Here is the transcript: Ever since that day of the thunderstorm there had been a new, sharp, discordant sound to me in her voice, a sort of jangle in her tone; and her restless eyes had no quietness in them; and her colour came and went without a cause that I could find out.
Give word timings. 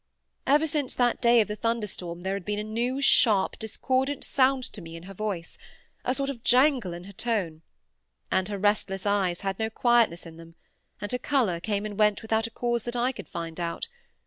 Ever 0.47 0.65
since 0.65 0.95
that 0.95 1.21
day 1.21 1.41
of 1.41 1.47
the 1.47 1.55
thunderstorm 1.55 2.23
there 2.23 2.33
had 2.33 2.43
been 2.43 2.57
a 2.57 2.63
new, 2.63 3.01
sharp, 3.01 3.59
discordant 3.59 4.23
sound 4.23 4.63
to 4.73 4.81
me 4.81 4.95
in 4.95 5.03
her 5.03 5.13
voice, 5.13 5.59
a 6.03 6.15
sort 6.15 6.31
of 6.31 6.43
jangle 6.43 6.91
in 6.91 7.03
her 7.03 7.11
tone; 7.11 7.61
and 8.31 8.47
her 8.47 8.57
restless 8.57 9.05
eyes 9.05 9.41
had 9.41 9.59
no 9.59 9.69
quietness 9.69 10.25
in 10.25 10.37
them; 10.37 10.55
and 11.01 11.11
her 11.11 11.19
colour 11.19 11.59
came 11.59 11.85
and 11.85 11.99
went 11.99 12.23
without 12.23 12.47
a 12.47 12.49
cause 12.49 12.81
that 12.85 12.95
I 12.95 13.11
could 13.11 13.27
find 13.29 13.59
out. 13.59 13.89